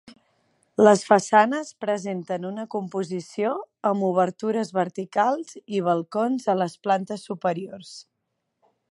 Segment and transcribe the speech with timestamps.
[0.85, 3.51] Les façanes presenten una composició
[3.89, 7.93] amb obertures verticals i balcons a les plantes superiors.